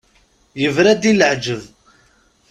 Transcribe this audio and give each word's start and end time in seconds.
Yebra-d 0.61 1.03
i 1.11 1.13
leɛǧeb. 1.13 1.61